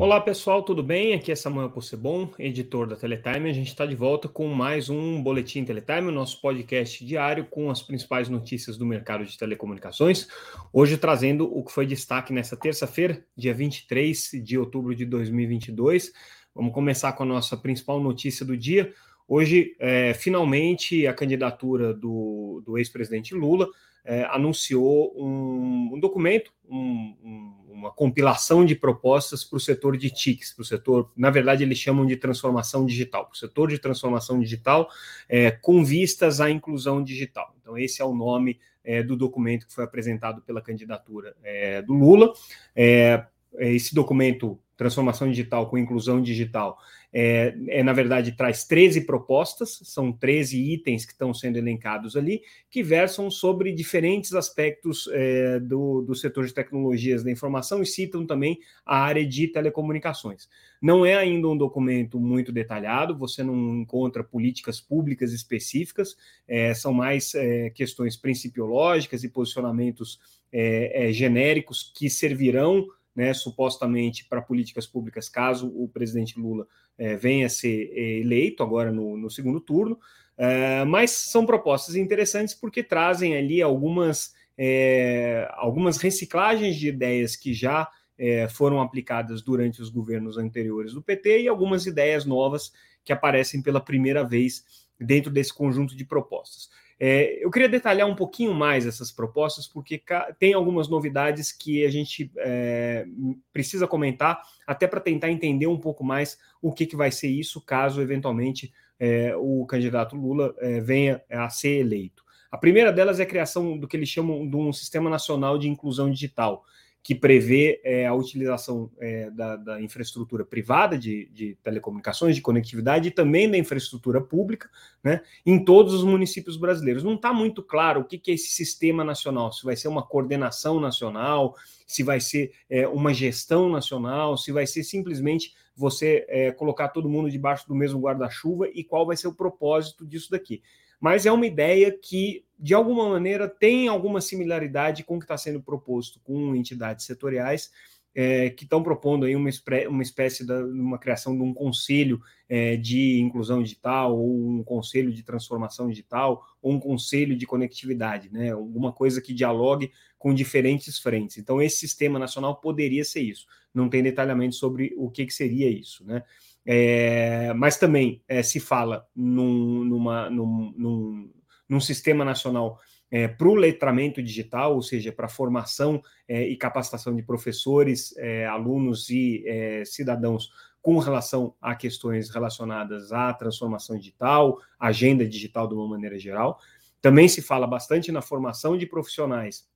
[0.00, 1.12] Olá pessoal, tudo bem?
[1.12, 3.50] Aqui é Samuel Possebon, editor da Teletime.
[3.50, 7.70] A gente está de volta com mais um Boletim Teletime, o nosso podcast diário com
[7.70, 10.26] as principais notícias do mercado de telecomunicações.
[10.72, 16.14] Hoje trazendo o que foi destaque nessa terça-feira, dia 23 de outubro de 2022.
[16.54, 18.94] Vamos começar com a nossa principal notícia do dia.
[19.28, 23.68] Hoje, é, finalmente, a candidatura do, do ex-presidente Lula
[24.02, 30.10] é, anunciou um, um documento, um, um, uma compilação de propostas para o setor de
[30.10, 33.78] TICs, para o setor, na verdade, eles chamam de transformação digital, para o setor de
[33.78, 34.88] transformação digital,
[35.28, 37.54] é, com vistas à inclusão digital.
[37.60, 41.94] Então, esse é o nome é, do documento que foi apresentado pela candidatura é, do
[41.94, 42.32] Lula.
[42.76, 43.24] É,
[43.58, 46.78] esse documento, Transformação Digital com Inclusão Digital,
[47.12, 52.42] é, é, na verdade, traz 13 propostas, são 13 itens que estão sendo elencados ali,
[52.70, 58.24] que versam sobre diferentes aspectos é, do, do setor de tecnologias da informação e citam
[58.24, 60.48] também a área de telecomunicações.
[60.80, 66.16] Não é ainda um documento muito detalhado, você não encontra políticas públicas específicas,
[66.46, 70.20] é, são mais é, questões principiológicas e posicionamentos
[70.52, 76.66] é, é, genéricos que servirão né, supostamente para políticas públicas, caso o presidente Lula
[76.96, 79.98] é, venha a ser é, eleito agora no, no segundo turno.
[80.36, 87.52] É, mas são propostas interessantes porque trazem ali algumas, é, algumas reciclagens de ideias que
[87.52, 92.72] já é, foram aplicadas durante os governos anteriores do PT e algumas ideias novas
[93.04, 94.64] que aparecem pela primeira vez
[94.98, 96.70] dentro desse conjunto de propostas.
[97.02, 100.02] É, eu queria detalhar um pouquinho mais essas propostas, porque
[100.38, 103.06] tem algumas novidades que a gente é,
[103.50, 107.58] precisa comentar, até para tentar entender um pouco mais o que, que vai ser isso,
[107.64, 112.22] caso eventualmente é, o candidato Lula é, venha a ser eleito.
[112.52, 115.68] A primeira delas é a criação do que eles chamam de um Sistema Nacional de
[115.68, 116.64] Inclusão Digital
[117.02, 123.08] que prevê é, a utilização é, da, da, infraestrutura privada de, de, telecomunicações, de conectividade
[123.08, 124.68] e também da infraestrutura pública,
[125.02, 127.02] né, em todos os municípios brasileiros.
[127.02, 130.06] Não está muito claro o que, que, é esse sistema nacional, se vai ser uma
[130.06, 131.54] coordenação nacional,
[131.86, 137.08] se vai ser é, uma gestão nacional, se vai ser simplesmente você é, colocar todo
[137.08, 140.62] mundo debaixo do mesmo guarda-chuva e qual vai ser o propósito disso daqui
[141.00, 145.38] mas é uma ideia que, de alguma maneira, tem alguma similaridade com o que está
[145.38, 147.70] sendo proposto com entidades setoriais
[148.14, 149.50] é, que estão propondo aí uma,
[149.88, 155.12] uma espécie de uma criação de um conselho é, de inclusão digital, ou um conselho
[155.12, 158.50] de transformação digital, ou um conselho de conectividade, né?
[158.50, 161.38] Alguma coisa que dialogue com diferentes frentes.
[161.38, 163.46] Então, esse sistema nacional poderia ser isso.
[163.72, 166.22] Não tem detalhamento sobre o que, que seria isso, né?
[166.66, 171.30] É, mas também é, se fala num, numa, num, num,
[171.68, 172.78] num sistema nacional
[173.10, 178.14] é, para o letramento digital, ou seja, para a formação é, e capacitação de professores,
[178.16, 180.50] é, alunos e é, cidadãos
[180.80, 186.58] com relação a questões relacionadas à transformação digital, agenda digital de uma maneira geral.
[187.02, 189.68] Também se fala bastante na formação de profissionais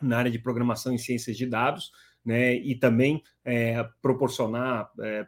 [0.00, 1.90] na área de programação e ciências de dados,
[2.26, 5.24] né, e também é, proporcionar é,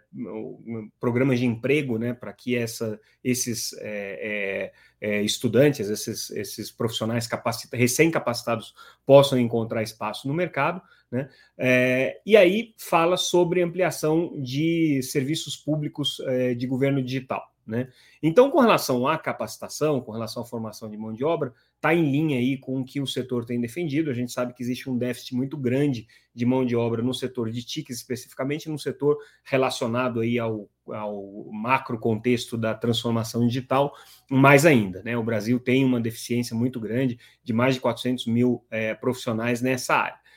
[0.98, 7.28] programas de emprego né, para que essa, esses é, é, é estudantes, esses, esses profissionais
[7.72, 8.74] recém-capacitados
[9.06, 10.82] possam encontrar espaço no mercado.
[11.08, 16.20] Né, é, e aí fala sobre ampliação de serviços públicos
[16.56, 17.48] de governo digital.
[17.68, 17.88] Né?
[18.22, 22.10] Então, com relação à capacitação, com relação à formação de mão de obra, está em
[22.10, 24.10] linha aí com o que o setor tem defendido.
[24.10, 27.50] A gente sabe que existe um déficit muito grande de mão de obra no setor
[27.50, 33.92] de TICs, especificamente no setor relacionado aí ao, ao macro contexto da transformação digital,
[34.30, 35.02] mais ainda.
[35.02, 35.14] Né?
[35.18, 39.94] O Brasil tem uma deficiência muito grande de mais de 400 mil é, profissionais nessa
[39.94, 40.27] área.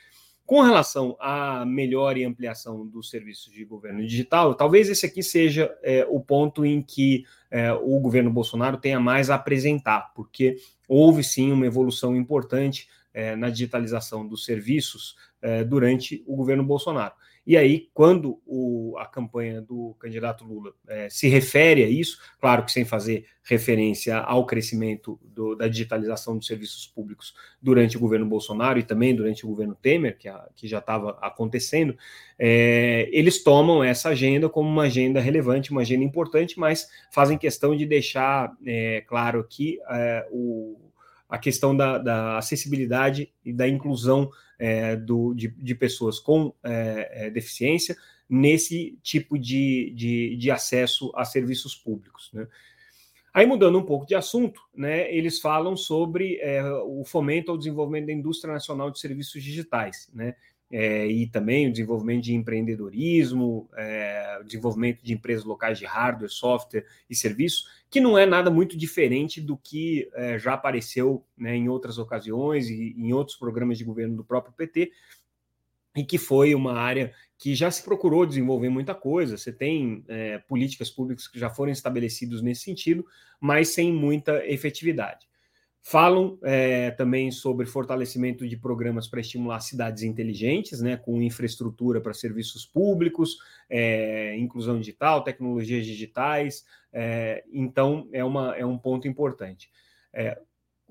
[0.52, 5.74] Com relação à melhor e ampliação dos serviços de governo digital, talvez esse aqui seja
[5.82, 11.24] é, o ponto em que é, o governo Bolsonaro tenha mais a apresentar, porque houve
[11.24, 17.14] sim uma evolução importante é, na digitalização dos serviços é, durante o governo Bolsonaro.
[17.44, 22.64] E aí, quando o, a campanha do candidato Lula é, se refere a isso, claro
[22.64, 28.26] que sem fazer referência ao crescimento do, da digitalização dos serviços públicos durante o governo
[28.26, 31.96] Bolsonaro e também durante o governo Temer, que, a, que já estava acontecendo,
[32.38, 37.74] é, eles tomam essa agenda como uma agenda relevante, uma agenda importante, mas fazem questão
[37.74, 38.56] de deixar
[39.08, 39.80] claro que
[40.30, 40.91] o
[41.32, 47.26] a questão da, da acessibilidade e da inclusão é, do, de, de, pessoas com é,
[47.26, 47.96] é, deficiência
[48.28, 52.28] nesse tipo de, de, de, acesso a serviços públicos.
[52.34, 52.46] Né?
[53.32, 58.06] Aí, mudando um pouco de assunto, né, eles falam sobre é, o fomento ao desenvolvimento
[58.06, 60.10] da indústria nacional de serviços digitais.
[60.12, 60.34] Né?
[60.72, 66.30] é, e também o desenvolvimento de empreendedorismo, é, o desenvolvimento de empresas locais de hardware,
[66.30, 71.54] software e serviços, que não é nada muito diferente do que é, já apareceu né,
[71.54, 74.90] em outras ocasiões e em outros programas de governo do próprio PT,
[75.94, 79.36] e que foi uma área que já se procurou desenvolver muita coisa.
[79.36, 83.04] Você tem é, políticas públicas que já foram estabelecidas nesse sentido,
[83.40, 85.26] mas sem muita efetividade.
[85.84, 92.14] Falam é, também sobre fortalecimento de programas para estimular cidades inteligentes, né, com infraestrutura para
[92.14, 93.36] serviços públicos,
[93.68, 96.64] é, inclusão digital, tecnologias digitais.
[96.92, 99.68] É, então, é, uma, é um ponto importante.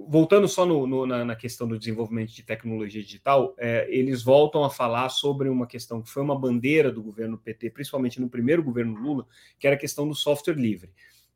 [0.08, 4.64] Voltando só no, no, na, na, questão do desenvolvimento de tecnologia digital, é, eles voltam
[4.64, 8.64] a falar sobre uma questão que foi uma bandeira do governo PT, principalmente no primeiro
[8.64, 9.26] governo Lula,
[9.60, 10.92] que era a questão do software livre.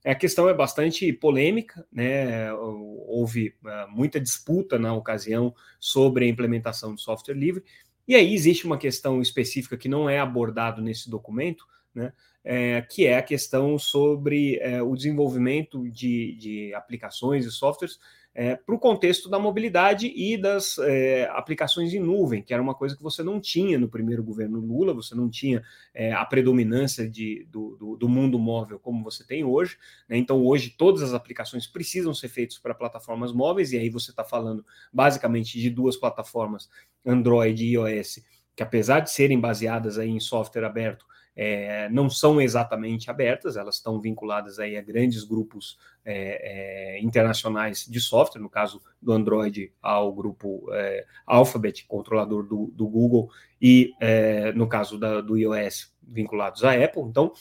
[0.06, 2.54] A questão é bastante polêmica, né?
[2.54, 7.64] Houve uh, muita disputa na ocasião sobre a implementação do software livre,
[8.08, 12.14] e aí existe uma questão específica que não é abordado nesse documento, né?
[12.48, 17.98] É, que é a questão sobre é, o desenvolvimento de, de aplicações e softwares
[18.38, 22.76] é, para o contexto da mobilidade e das é, aplicações em nuvem, que era uma
[22.76, 27.10] coisa que você não tinha no primeiro governo Lula, você não tinha é, a predominância
[27.10, 29.78] de, do, do, do, mundo móvel como você tem hoje.
[30.10, 30.18] Né?
[30.18, 34.26] Então, hoje, todas as aplicações precisam ser feitas para plataformas móveis, e aí você está
[34.26, 36.70] falando basicamente de duas plataformas,
[37.06, 38.20] Android e iOS,
[38.54, 41.06] que apesar de serem baseadas aí em software aberto,
[41.36, 47.86] é, não são exatamente abertas, elas estão vinculadas aí a grandes grupos é, é, internacionais
[47.86, 53.30] de software, no caso do Android ao grupo é, Alphabet, controlador do, do Google,
[53.62, 57.04] e é, no caso da, do iOS, vinculados à Apple.
[57.04, 57.34] Então,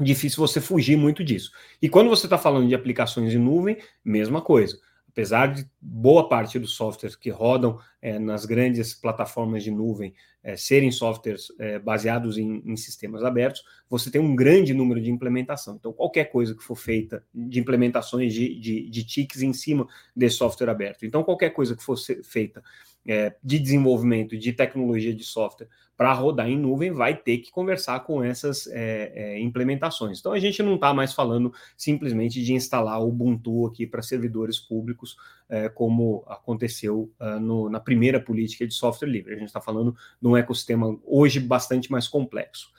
[0.00, 1.52] difícil você fugir muito disso.
[1.80, 4.78] E quando você está falando de aplicações em nuvem, mesma coisa
[5.12, 10.56] apesar de boa parte dos softwares que rodam é, nas grandes plataformas de nuvem é,
[10.56, 15.76] serem softwares é, baseados em, em, sistemas abertos, você tem um grande número de implementação.
[15.76, 19.86] Então, qualquer coisa que for feita de implementações de, de, de tics em cima
[20.16, 22.62] desse software aberto, então qualquer coisa que fosse feita
[23.06, 28.00] é, de desenvolvimento de tecnologia de software para rodar em nuvem vai ter que conversar
[28.00, 30.18] com essas é, é, implementações.
[30.18, 34.58] Então a gente não está mais falando simplesmente de instalar o Ubuntu aqui para servidores
[34.58, 35.16] públicos,
[35.48, 39.34] é, como aconteceu uh, no, na primeira política de software livre.
[39.34, 42.72] A gente está falando de um ecossistema hoje bastante mais complexo.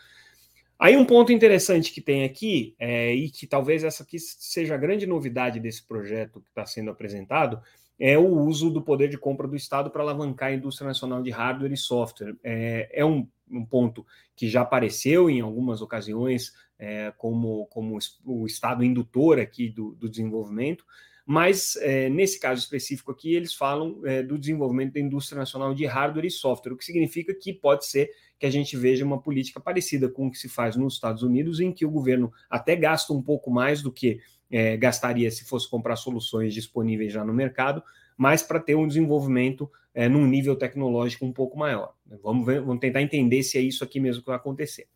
[0.78, 4.78] Aí um ponto interessante que tem aqui, é, e que talvez essa aqui seja a
[4.78, 7.62] grande novidade desse projeto que está sendo apresentado,
[8.00, 11.30] é o uso do poder de compra do Estado para alavancar a indústria nacional de
[11.30, 12.36] hardware e software.
[12.44, 14.06] É, é um, um, ponto
[14.36, 20.10] que já apareceu em algumas ocasiões é, como, como o Estado indutor aqui do, do
[20.10, 20.86] desenvolvimento,
[21.26, 25.86] mas é, nesse caso específico aqui eles falam é, do desenvolvimento da indústria nacional de
[25.86, 29.62] hardware e software, o que significa que pode ser que a gente veja uma política
[29.62, 33.14] parecida com o que se faz nos Estados Unidos, em que o governo até gasta
[33.14, 34.20] um pouco mais do que
[34.54, 37.82] é, gastaria se fosse comprar soluções disponíveis já no mercado,
[38.16, 41.96] mas para ter um desenvolvimento é, num nível tecnológico um pouco maior.
[42.22, 44.88] Vamos, ver, vamos tentar entender se é isso aqui mesmo que vai acontecer.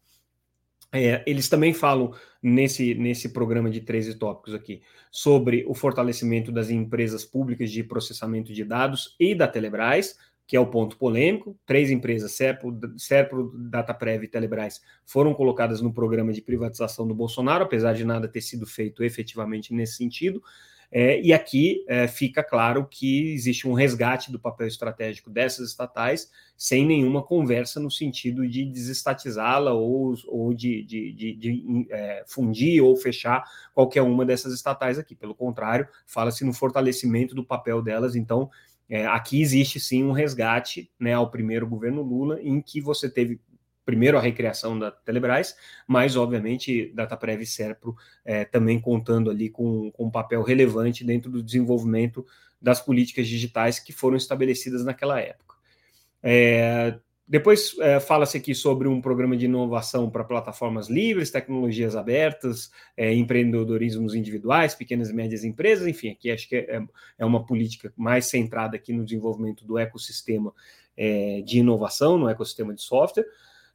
[0.92, 6.70] É, eles também falam nesse, nesse programa de 13 tópicos aqui sobre o fortalecimento das
[6.70, 10.16] empresas públicas de processamento de dados e da Telebrás,
[10.48, 11.56] que é o ponto polêmico.
[11.66, 17.66] Três empresas, Serpro, Serpro Dataprev e Telebrás, foram colocadas no programa de privatização do Bolsonaro,
[17.66, 20.42] apesar de nada ter sido feito efetivamente nesse sentido.
[20.90, 26.32] É, e aqui é, fica claro que existe um resgate do papel estratégico dessas estatais,
[26.56, 32.82] sem nenhuma conversa no sentido de desestatizá-la ou, ou de, de, de, de é, fundir
[32.82, 35.14] ou fechar qualquer uma dessas estatais aqui.
[35.14, 38.16] Pelo contrário, fala-se no fortalecimento do papel delas.
[38.16, 38.50] Então,
[38.90, 43.40] é, aqui existe sim um resgate né, ao primeiro governo Lula, em que você teve
[43.86, 45.56] primeiro a recriação da Telebrás,
[45.88, 51.32] mas obviamente Dataprev e Serpro é, também contando ali com, com um papel relevante dentro
[51.32, 52.26] do desenvolvimento
[52.62, 55.56] das políticas digitais que foram estabelecidas naquela época.
[56.22, 62.72] É, depois é, fala-se aqui sobre um programa de inovação para plataformas livres, tecnologias abertas,
[62.96, 66.82] é, empreendedorismos individuais, pequenas e médias empresas, enfim, aqui acho que é,
[67.18, 70.54] é uma política mais centrada aqui no desenvolvimento do ecossistema
[70.96, 73.26] é, de inovação, no ecossistema de software.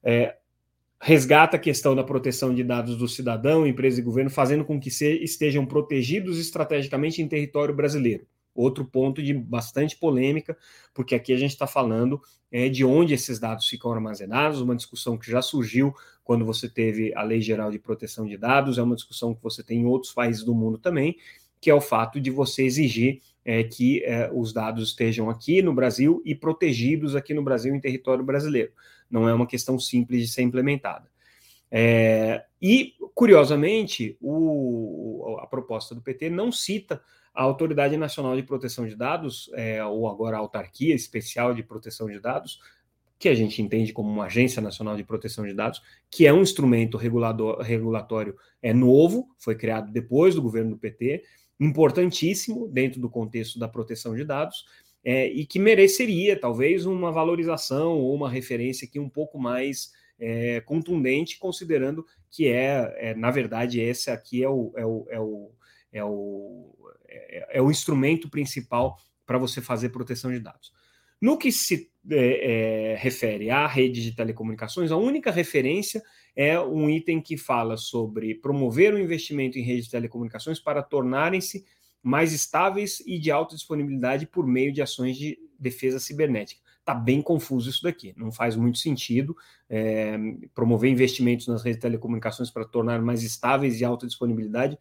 [0.02, 0.36] É,
[0.98, 4.90] resgata a questão da proteção de dados do cidadão, empresa e governo, fazendo com que
[4.90, 8.24] se, estejam protegidos estrategicamente em território brasileiro.
[8.54, 10.56] Outro ponto de bastante polêmica,
[10.92, 15.16] porque aqui a gente está falando é, de onde esses dados ficam armazenados, uma discussão
[15.16, 18.94] que já surgiu quando você teve a Lei Geral de Proteção de Dados, é uma
[18.94, 21.16] discussão que você tem em outros países do mundo também,
[21.60, 25.74] que é o fato de você exigir é, que é, os dados estejam aqui no
[25.74, 28.72] Brasil e protegidos aqui no Brasil, em território brasileiro.
[29.10, 31.10] Não é uma questão simples de ser implementada.
[31.70, 37.02] É, e, curiosamente, o, a proposta do PT não cita
[37.34, 42.08] a Autoridade Nacional de Proteção de Dados, é, ou agora a Autarquia Especial de Proteção
[42.08, 42.60] de Dados,
[43.18, 46.42] que a gente entende como uma Agência Nacional de Proteção de Dados, que é um
[46.42, 51.22] instrumento regulatório é novo, foi criado depois do governo do PT,
[51.58, 54.64] importantíssimo dentro do contexto da proteção de dados,
[55.04, 60.60] é, e que mereceria talvez uma valorização ou uma referência aqui um pouco mais é,
[60.60, 65.50] contundente, considerando que é, é, na verdade, esse aqui é o, é o, é o,
[65.92, 66.74] é o,
[67.08, 70.72] é, é o instrumento principal para você fazer proteção de dados.
[71.20, 76.02] No que se é, é, refere à rede de telecomunicações, a única referência
[76.34, 81.64] é um item que fala sobre promover o investimento em rede de telecomunicações para tornarem-se
[82.02, 86.60] mais estáveis e de alta disponibilidade por meio de ações de defesa cibernética.
[86.80, 89.36] Está bem confuso isso daqui, não faz muito sentido
[89.70, 90.18] é,
[90.52, 94.76] promover investimentos nas redes de telecomunicações para tornar mais estáveis e alta disponibilidade.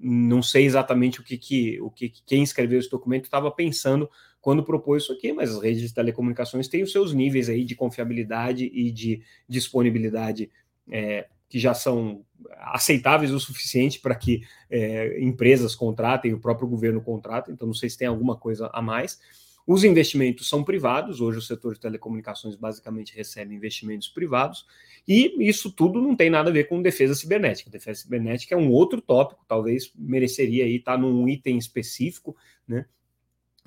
[0.00, 4.10] Não sei exatamente o que, que, o que quem escreveu esse documento estava pensando
[4.40, 7.74] quando propôs isso aqui, mas as redes de telecomunicações têm os seus níveis aí de
[7.74, 10.50] confiabilidade e de disponibilidade
[10.88, 12.24] é, que já são
[12.58, 17.90] aceitáveis o suficiente para que é, empresas contratem, o próprio governo contrata, então não sei
[17.90, 19.18] se tem alguma coisa a mais.
[19.66, 24.64] Os investimentos são privados, hoje o setor de telecomunicações basicamente recebe investimentos privados,
[25.08, 27.68] e isso tudo não tem nada a ver com defesa cibernética.
[27.68, 32.86] Defesa cibernética é um outro tópico, talvez mereceria aí estar num item específico, né?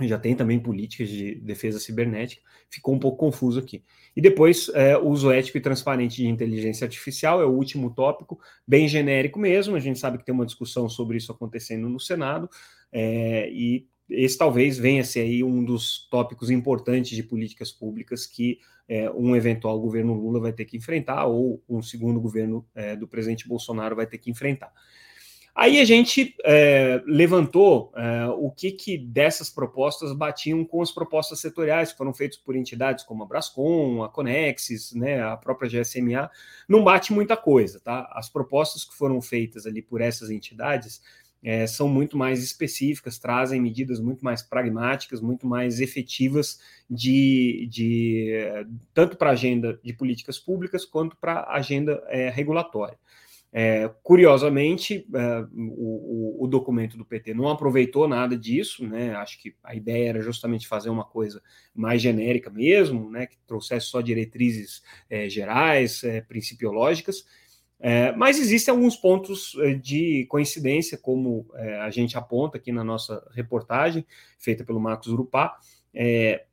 [0.08, 3.84] já tem também políticas de defesa cibernética, ficou um pouco confuso aqui.
[4.16, 8.88] E depois, é, uso ético e transparente de inteligência artificial é o último tópico, bem
[8.88, 12.50] genérico mesmo, a gente sabe que tem uma discussão sobre isso acontecendo no Senado,
[12.92, 18.26] é, e esse talvez venha a ser aí um dos tópicos importantes de políticas públicas
[18.26, 22.96] que é, um eventual governo Lula vai ter que enfrentar, ou um segundo governo é,
[22.96, 24.74] do presidente Bolsonaro vai ter que enfrentar.
[25.56, 31.40] Aí a gente é, levantou é, o que, que dessas propostas batiam com as propostas
[31.40, 36.32] setoriais que foram feitas por entidades como a Brascom, a Conexis, né, a própria GSMA.
[36.68, 38.10] Não bate muita coisa, tá?
[38.14, 41.02] As propostas que foram feitas ali por essas entidades
[41.44, 48.34] é, são muito mais específicas, trazem medidas muito mais pragmáticas, muito mais efetivas de, de
[48.94, 52.98] tanto para a agenda de políticas públicas quanto para a agenda é, regulatória.
[53.52, 59.16] É, curiosamente, é, o, o, documento do PT não aproveitou nada disso, né?
[59.16, 61.42] Acho que a ideia era justamente fazer uma coisa
[61.74, 63.26] mais genérica mesmo, né?
[63.26, 64.84] Que trouxesse só diretrizes
[65.30, 67.26] gerais, principiológicas.
[67.80, 71.48] É, mas existem alguns pontos é, de coincidência, como
[71.82, 74.06] a gente aponta aqui na nossa reportagem,
[74.38, 75.58] feita pelo Marcos Urupá.
[75.94, 76.46] É,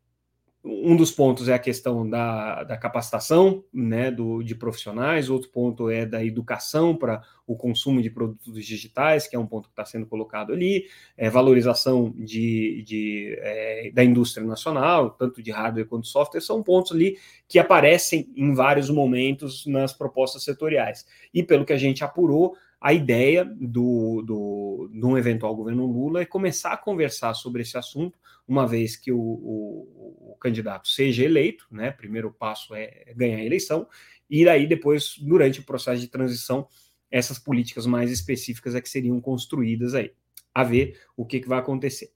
[0.68, 5.88] um dos pontos é a questão da, da capacitação né, do, de profissionais, outro ponto
[5.88, 9.84] é da educação para o consumo de produtos digitais, que é um ponto que está
[9.84, 16.02] sendo colocado ali, é, valorização de, de é, da indústria nacional, tanto de hardware quanto
[16.02, 21.06] de software, são pontos ali que aparecem em vários momentos nas propostas setoriais.
[21.32, 22.56] E pelo que a gente apurou,
[22.86, 27.76] a ideia do, do, de um eventual governo Lula é começar a conversar sobre esse
[27.76, 28.16] assunto,
[28.46, 31.90] uma vez que o, o, o candidato seja eleito, né?
[31.90, 33.88] Primeiro passo é ganhar a eleição,
[34.30, 36.68] e aí depois, durante o processo de transição,
[37.10, 40.12] essas políticas mais específicas é que seriam construídas aí.
[40.54, 42.12] A ver o que, que vai acontecer.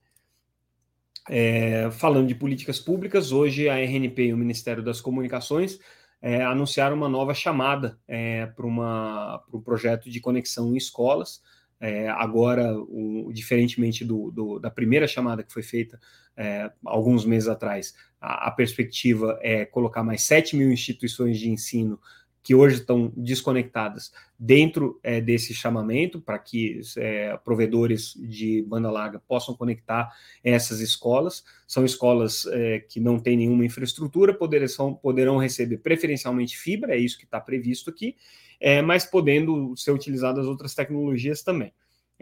[1.29, 5.81] É, falando de políticas públicas, hoje a RNP e o Ministério das Comunicações
[6.23, 11.43] é, anunciaram uma nova chamada é, para um projeto de conexão em escolas.
[11.81, 15.99] É, agora, o, diferentemente do, do, da primeira chamada que foi feita
[16.37, 21.99] é, alguns meses atrás, a, a, perspectiva é colocar mais 7 mil instituições de ensino
[22.43, 29.19] que hoje estão desconectadas dentro é, desse chamamento para que é, provedores de banda larga
[29.19, 30.11] possam conectar
[30.43, 31.45] essas escolas.
[31.67, 37.19] São escolas é, que não têm nenhuma infraestrutura, poderão, poderão receber preferencialmente fibra, é isso
[37.19, 38.17] que está previsto aqui,
[38.59, 41.73] é, mas podendo ser utilizadas outras tecnologias também.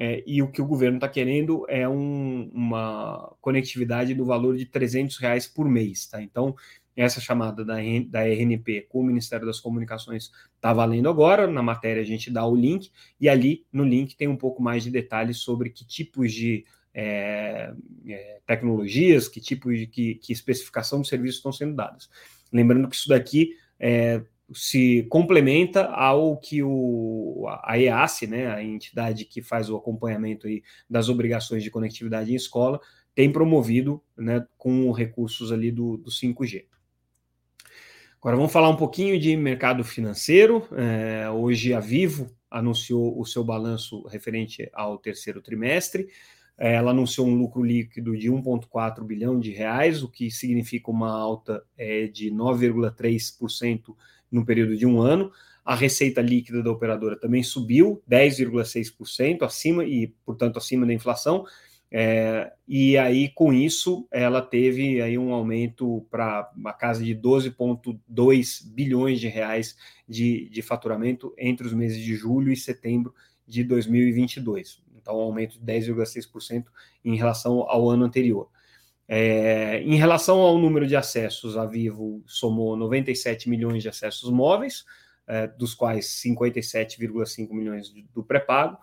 [0.00, 4.64] É, e o que o governo está querendo é um, uma conectividade do valor de
[4.64, 6.06] 300 reais por mês.
[6.06, 6.22] Tá?
[6.22, 6.54] Então,
[7.02, 7.76] essa chamada da,
[8.08, 11.46] da RNP com o Ministério das Comunicações está valendo agora.
[11.46, 12.90] Na matéria a gente dá o link,
[13.20, 17.72] e ali no link tem um pouco mais de detalhes sobre que tipos de é,
[18.08, 22.10] é, tecnologias, que tipo de que, que especificação de serviços estão sendo dados.
[22.52, 29.24] Lembrando que isso daqui é, se complementa ao que o, a EAC, né, a entidade
[29.24, 32.80] que faz o acompanhamento aí das obrigações de conectividade em escola,
[33.14, 36.64] tem promovido né, com recursos ali do, do 5G.
[38.20, 40.66] Agora vamos falar um pouquinho de mercado financeiro.
[40.72, 46.08] É, hoje a Vivo anunciou o seu balanço referente ao terceiro trimestre.
[46.58, 51.08] É, ela anunciou um lucro líquido de 1,4 bilhão de reais, o que significa uma
[51.08, 53.94] alta é, de 9,3%
[54.32, 55.30] no período de um ano.
[55.64, 61.44] A receita líquida da operadora também subiu 10,6%, acima e, portanto, acima da inflação.
[61.90, 68.66] É, e aí, com isso, ela teve aí um aumento para uma casa de 12,2
[68.66, 69.76] bilhões de reais
[70.06, 73.14] de, de faturamento entre os meses de julho e setembro
[73.46, 74.82] de 2022.
[74.94, 76.66] Então, um aumento de 10,6%
[77.04, 78.50] em relação ao ano anterior.
[79.10, 84.84] É, em relação ao número de acessos, a Vivo somou 97 milhões de acessos móveis,
[85.26, 88.76] é, dos quais 57,5 milhões do pré-pago,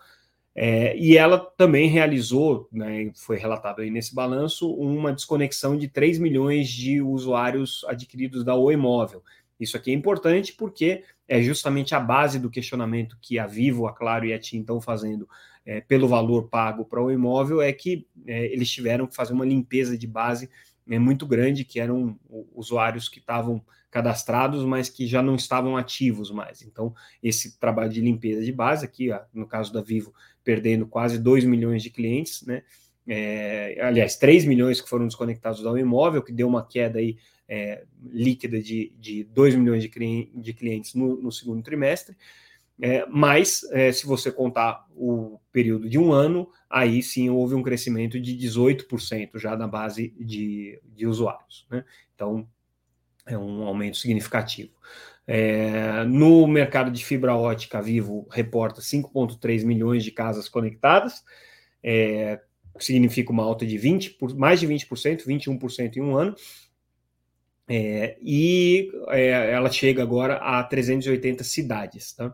[0.56, 6.18] é, e ela também realizou, né, foi relatado aí nesse balanço, uma desconexão de 3
[6.18, 9.22] milhões de usuários adquiridos da Oi Móvel.
[9.60, 13.94] Isso aqui é importante porque é justamente a base do questionamento que a Vivo, a
[13.94, 15.28] Claro e a TIM estão fazendo
[15.66, 19.46] é, pelo valor pago para o imóvel é que é, eles tiveram que fazer uma
[19.46, 20.50] limpeza de base
[20.88, 22.18] é, muito grande, que eram
[22.54, 23.62] usuários que estavam
[23.96, 26.62] cadastrados, mas que já não estavam ativos mais.
[26.62, 31.46] Então, esse trabalho de limpeza de base, aqui, no caso da Vivo, perdendo quase 2
[31.46, 32.64] milhões de clientes, né?
[33.08, 37.16] É, aliás, 3 milhões que foram desconectados ao imóvel, que deu uma queda aí
[37.48, 39.90] é, líquida de, de 2 milhões de,
[40.36, 42.18] de clientes no, no segundo trimestre.
[42.82, 47.64] É, mas, é, se você contar o período de um ano, aí sim houve um
[47.64, 51.66] crescimento de 18% já na base de, de usuários.
[51.72, 51.86] Né?
[52.14, 52.46] Então,
[53.26, 54.72] é um aumento significativo.
[55.28, 61.24] É, no mercado de fibra ótica, Vivo reporta 5,3 milhões de casas conectadas,
[61.82, 62.40] é,
[62.80, 66.36] significa uma alta de 20, por, mais de 20%, 21% em um ano.
[67.68, 72.14] É, e é, ela chega agora a 380 cidades.
[72.14, 72.34] Tá?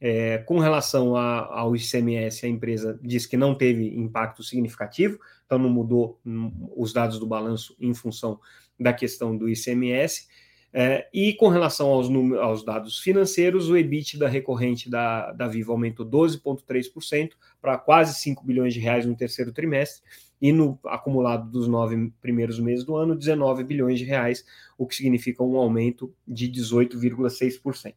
[0.00, 5.58] É, com relação a, ao ICMS, a empresa diz que não teve impacto significativo, então
[5.58, 8.40] não mudou hum, os dados do balanço em função
[8.80, 10.26] da questão do ICMS.
[10.74, 12.08] É, e com relação aos,
[12.40, 18.72] aos, dados financeiros, o EBITDA recorrente da, da Vivo aumentou 12,3% para quase 5 bilhões
[18.72, 20.02] de reais no terceiro trimestre,
[20.40, 24.44] e no acumulado dos nove primeiros meses do ano, 19 bilhões de reais,
[24.76, 27.94] o que significa um aumento de 18,6%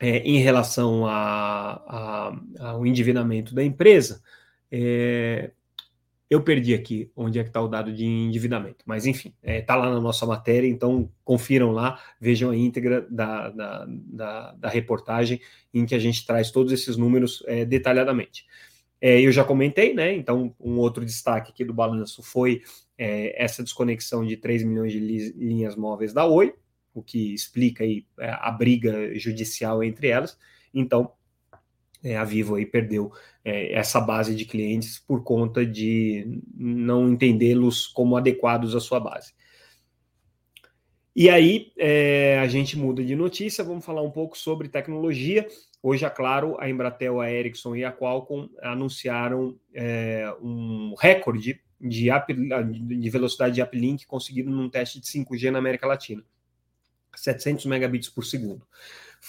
[0.00, 4.20] é, em relação a, a, ao endividamento da empresa,
[4.70, 5.52] é,
[6.28, 9.60] eu perdi aqui onde é que está o dado de endividamento, mas enfim, está é,
[9.60, 14.68] tá lá na nossa matéria, então confiram lá, vejam a íntegra da, da, da, da
[14.68, 15.40] reportagem
[15.72, 18.44] em que a gente traz todos esses números é, detalhadamente.
[19.00, 20.14] É, eu já comentei, né?
[20.14, 22.62] Então, um outro destaque aqui do balanço foi
[22.96, 26.54] é, essa desconexão de 3 milhões de linhas móveis da Oi,
[26.94, 30.38] o que explica aí é, a briga judicial entre elas.
[30.72, 31.12] Então,
[32.14, 33.10] a Vivo aí perdeu
[33.42, 39.32] é, essa base de clientes por conta de não entendê-los como adequados à sua base.
[41.14, 45.48] E aí é, a gente muda de notícia, vamos falar um pouco sobre tecnologia.
[45.82, 52.10] Hoje, é claro, a Embratel, a Ericsson e a Qualcomm anunciaram é, um recorde de,
[52.98, 56.22] de velocidade de uplink conseguido num teste de 5G na América Latina.
[57.14, 58.66] 700 megabits por segundo.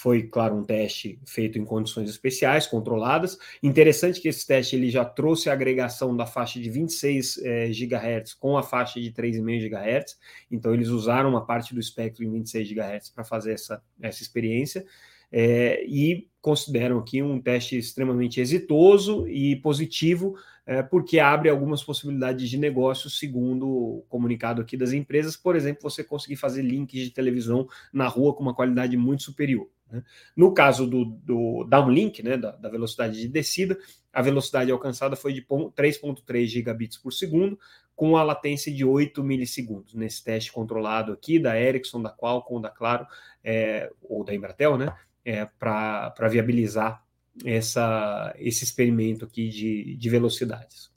[0.00, 3.36] Foi, claro, um teste feito em condições especiais, controladas.
[3.60, 8.32] Interessante que esse teste ele já trouxe a agregação da faixa de 26 eh, GHz
[8.34, 10.16] com a faixa de 3,5 GHz.
[10.52, 14.86] Então, eles usaram uma parte do espectro em 26 GHz para fazer essa, essa experiência.
[15.32, 22.48] É, e consideram aqui um teste extremamente exitoso e positivo, é, porque abre algumas possibilidades
[22.48, 25.36] de negócio, segundo o comunicado aqui das empresas.
[25.36, 29.68] Por exemplo, você conseguir fazer links de televisão na rua com uma qualidade muito superior.
[29.90, 30.02] Né?
[30.36, 33.78] No caso do, do downlink, né, da, da, velocidade de descida,
[34.12, 37.58] a velocidade alcançada foi de 3,3 gigabits por segundo,
[37.94, 39.94] com a latência de 8 milissegundos.
[39.94, 43.06] Nesse teste controlado aqui da Ericsson, da Qualcomm, da Claro,
[43.42, 44.94] é, ou da Embratel, né?
[45.28, 47.04] é, para viabilizar
[47.44, 50.90] essa, esse experimento aqui de, de velocidades.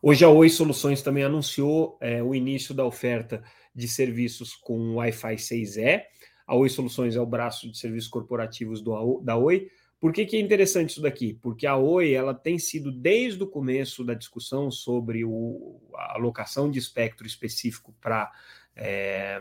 [0.00, 3.42] Hoje a Oi Soluções também anunciou é, o início da oferta
[3.74, 6.04] de serviços com Wi-Fi 6E.
[6.46, 9.68] A Oi Soluções é o braço de serviços corporativos do, da Oi.
[9.98, 11.38] Por que, que é interessante isso daqui?
[11.42, 16.70] Porque a Oi ela tem sido, desde o começo da discussão sobre o, a alocação
[16.70, 18.30] de espectro específico para
[18.76, 19.40] é,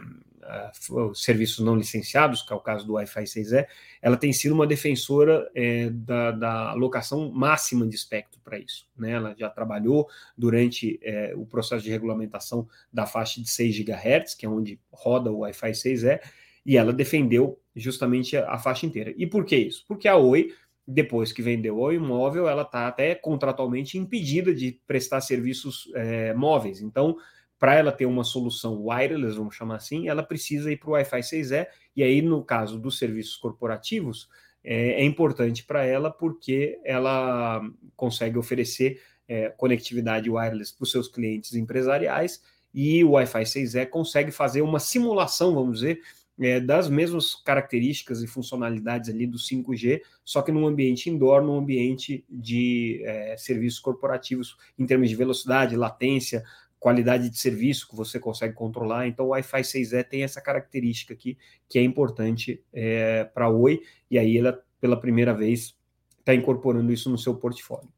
[1.13, 3.67] serviços não licenciados, que é o caso do Wi-Fi 6E,
[4.01, 8.87] ela tem sido uma defensora é, da, da, alocação máxima de espectro para isso.
[8.97, 9.11] Né?
[9.11, 14.45] Ela já trabalhou durante é, o processo de regulamentação da faixa de 6 GHz, que
[14.45, 16.21] é onde roda o Wi-Fi 6E,
[16.65, 19.13] e ela defendeu justamente a, a faixa inteira.
[19.17, 19.85] E por que isso?
[19.87, 20.53] Porque a Oi
[20.87, 26.79] depois que vendeu o imóvel, ela está até contratualmente impedida de prestar serviços é, móveis.
[26.79, 27.17] Então,
[27.57, 31.21] para ela ter uma solução wireless, vamos chamar assim, ela precisa ir para o Wi-Fi
[31.21, 34.29] 6E, e aí, no caso dos serviços corporativos,
[34.63, 37.61] é, é importante para ela porque ela
[37.95, 44.31] consegue oferecer é, conectividade wireless para os seus clientes empresariais e o Wi-Fi 6E consegue
[44.31, 45.99] fazer uma simulação, vamos dizer,
[46.39, 51.57] é, das mesmas características e funcionalidades ali do 5G, só que num ambiente indoor, num
[51.57, 56.43] ambiente de é, serviços corporativos em termos de velocidade, latência,
[56.79, 59.07] qualidade de serviço que você consegue controlar.
[59.07, 63.81] Então, o Wi-Fi 6E tem essa característica aqui que é importante é, para a Oi,
[64.11, 65.75] e aí ela, pela primeira vez,
[66.19, 67.94] está incorporando isso no seu portfólio.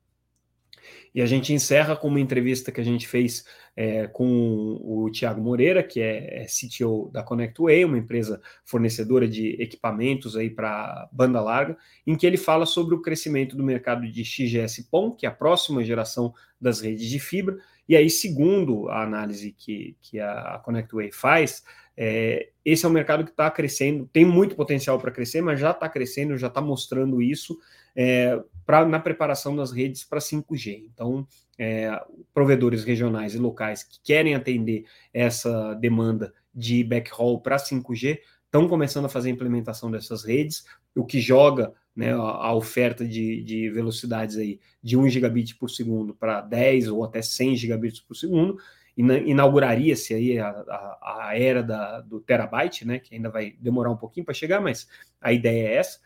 [1.17, 3.43] E a gente encerra com uma entrevista que a gente fez
[3.75, 9.60] é, com o Tiago Moreira, que é, é CTO da ConnectWay, uma empresa fornecedora de
[9.60, 11.75] equipamentos aí para banda larga,
[12.06, 15.84] em que ele fala sobre o crescimento do mercado de XGS-PON, que é a próxima
[15.84, 17.58] geração das redes de fibra.
[17.89, 21.63] E aí, segundo a análise que, que a ConnectWay faz,
[21.97, 25.71] é, esse é um mercado que está crescendo, tem muito potencial para crescer, mas já
[25.71, 27.58] está crescendo, já está mostrando isso
[27.95, 30.84] é, pra, na preparação das redes para 5G.
[30.93, 31.25] Então,
[31.58, 31.89] é,
[32.34, 39.06] provedores regionais e locais que querem atender essa demanda de backhaul para 5G estão começando
[39.06, 43.69] a fazer a implementação dessas redes, o que joga né, a, a, oferta de, de,
[43.69, 48.58] velocidades aí de 1 gigabit por segundo para 10 ou até 100 gigabits por segundo,
[48.97, 53.97] inauguraria-se aí a, a, a era da, do terabyte, né, que ainda vai demorar um
[53.97, 54.88] pouquinho para chegar, mas
[55.21, 55.99] a ideia é essa.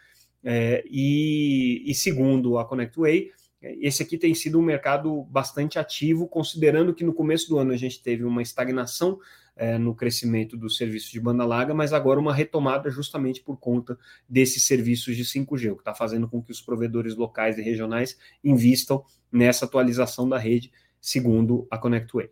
[0.44, 6.96] É, e, e, segundo a ConnectWay, esse aqui tem sido um mercado bastante ativo, considerando
[6.96, 9.20] que no começo do ano a gente teve uma estagnação
[9.56, 13.98] é, no crescimento dos serviços de banda larga, mas agora uma retomada justamente por conta
[14.28, 18.18] desses serviços de 5G, o que está fazendo com que os provedores locais e regionais
[18.44, 22.32] invistam nessa atualização da rede, segundo a ConnectWay.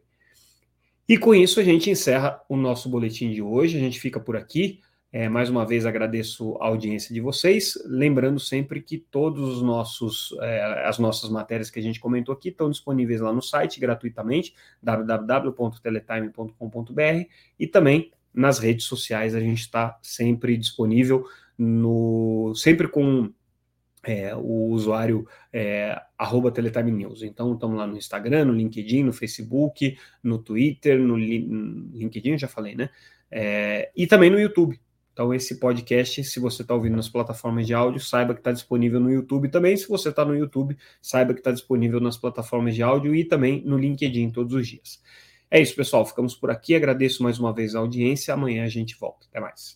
[1.07, 4.35] E com isso a gente encerra o nosso boletim de hoje, a gente fica por
[4.35, 4.79] aqui.
[5.11, 10.37] É, mais uma vez agradeço a audiência de vocês, lembrando sempre que todos os nossos
[10.39, 14.53] é, as nossas matérias que a gente comentou aqui estão disponíveis lá no site gratuitamente
[14.83, 17.27] www.teletime.com.br
[17.59, 21.25] e também nas redes sociais a gente está sempre disponível
[21.57, 23.33] no sempre com
[24.03, 27.23] é, o usuário é, arroba Teletime News.
[27.23, 32.75] Então, estamos lá no Instagram, no LinkedIn, no Facebook, no Twitter, no, LinkedIn, já falei,
[32.75, 32.89] né?
[33.29, 34.79] É, e também no YouTube.
[35.19, 39.01] Então, esse podcast, se você está ouvindo nas plataformas de áudio, saiba que está disponível
[39.01, 39.75] no YouTube também.
[39.75, 43.61] Se você está no YouTube, saiba que está disponível nas plataformas de áudio e também
[43.65, 45.01] no LinkedIn todos os dias.
[45.51, 46.05] É isso, pessoal.
[46.05, 46.73] Ficamos por aqui.
[46.73, 48.33] Agradeço mais uma vez a audiência.
[48.33, 49.27] Amanhã a gente volta.
[49.29, 49.75] Até mais.